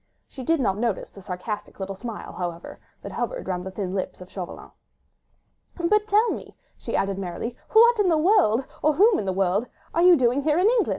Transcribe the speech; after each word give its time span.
She 0.27 0.43
did 0.43 0.59
not 0.59 0.79
notice 0.79 1.11
the 1.11 1.21
sarcastic 1.21 1.79
little 1.79 1.93
smile, 1.93 2.33
however, 2.33 2.79
that 3.03 3.11
hovered 3.11 3.47
round 3.47 3.63
the 3.63 3.69
thin 3.69 3.93
lips 3.93 4.19
of 4.19 4.31
Chauvelin. 4.31 4.71
"But 5.75 6.07
tell 6.07 6.31
me," 6.31 6.55
she 6.75 6.95
added 6.95 7.19
merrily, 7.19 7.55
"what 7.69 7.99
in 7.99 8.09
the 8.09 8.17
world, 8.17 8.65
or 8.81 8.93
whom 8.93 9.19
in 9.19 9.25
the 9.25 9.31
world, 9.31 9.67
are 9.93 10.01
you 10.01 10.15
doing 10.15 10.41
here 10.41 10.57
in 10.57 10.67
England?" 10.67 10.89